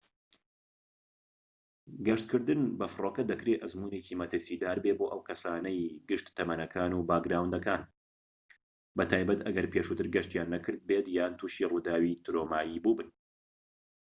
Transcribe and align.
گەشتکردن 2.07 2.61
بە 2.79 2.87
فڕۆکە 2.93 3.23
دەکرێت 3.31 3.61
ئەزموونێکی 3.63 4.19
مەترسیدار 4.21 4.77
بێت 4.83 4.97
بۆ 4.99 5.05
کەسانی 5.27 5.79
گشت 6.09 6.27
تەمەنەكان 6.37 6.91
و 6.93 7.07
باکگراوندەکان 7.09 7.81
بە 8.97 9.03
تایبەتی 9.11 9.45
ئەگەر 9.47 9.65
پێشووتر 9.73 10.07
گەشتیان 10.15 10.47
نەکرد 10.55 10.79
بێت 10.87 11.05
یان 11.17 11.33
تووشی 11.39 11.69
ڕووداوی 11.71 12.19
ترۆمایی 12.25 12.81
بوو 12.83 12.97
بن 12.97 13.09